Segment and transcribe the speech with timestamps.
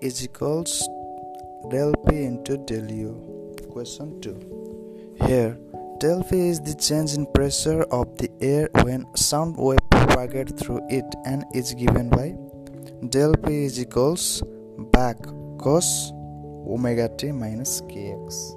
[0.00, 0.88] is equals
[1.70, 3.54] del P into del U.
[3.70, 5.16] Question 2.
[5.26, 5.56] Here,
[5.98, 10.80] del P is the change in pressure of the air when sound wave propagates through
[10.88, 12.34] it and is given by
[13.08, 14.42] del P is equals
[14.92, 15.16] back
[15.58, 16.12] cos
[16.66, 18.56] omega t minus kx.